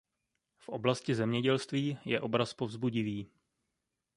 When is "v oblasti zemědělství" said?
0.57-1.97